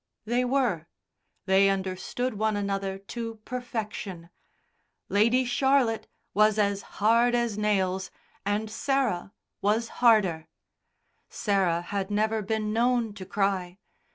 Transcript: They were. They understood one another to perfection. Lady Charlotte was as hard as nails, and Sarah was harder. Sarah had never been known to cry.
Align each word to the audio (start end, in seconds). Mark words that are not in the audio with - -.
They 0.25 0.43
were. 0.43 0.87
They 1.45 1.69
understood 1.69 2.33
one 2.33 2.57
another 2.57 2.97
to 2.97 3.35
perfection. 3.45 4.31
Lady 5.09 5.45
Charlotte 5.45 6.07
was 6.33 6.57
as 6.57 6.81
hard 6.97 7.35
as 7.35 7.55
nails, 7.55 8.09
and 8.43 8.71
Sarah 8.71 9.31
was 9.61 9.89
harder. 10.01 10.47
Sarah 11.29 11.83
had 11.83 12.09
never 12.09 12.41
been 12.41 12.73
known 12.73 13.13
to 13.13 13.27
cry. 13.27 13.77